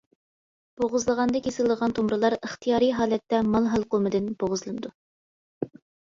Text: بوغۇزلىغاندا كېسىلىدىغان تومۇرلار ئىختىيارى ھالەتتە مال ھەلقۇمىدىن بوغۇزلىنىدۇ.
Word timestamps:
بوغۇزلىغاندا 0.83 1.41
كېسىلىدىغان 1.47 1.91
تومۇرلار 1.99 2.35
ئىختىيارى 2.37 2.87
ھالەتتە 2.99 3.41
مال 3.49 3.67
ھەلقۇمىدىن 3.73 4.31
بوغۇزلىنىدۇ. 4.45 4.91